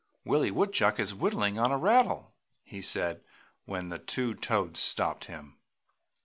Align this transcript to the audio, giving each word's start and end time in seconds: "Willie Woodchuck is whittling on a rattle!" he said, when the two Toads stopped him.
"Willie 0.25 0.49
Woodchuck 0.49 0.99
is 0.99 1.13
whittling 1.13 1.59
on 1.59 1.71
a 1.71 1.77
rattle!" 1.77 2.33
he 2.63 2.81
said, 2.81 3.23
when 3.65 3.89
the 3.89 3.99
two 3.99 4.33
Toads 4.33 4.79
stopped 4.79 5.25
him. 5.25 5.59